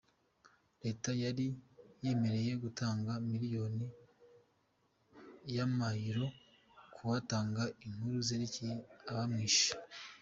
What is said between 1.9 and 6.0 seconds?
yemeye gutanga umuliyoni w'ama